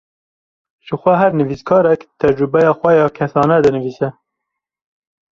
[0.85, 4.07] Jixwe her nivîskarek, tecrubeya xwe ya kesane dinivîse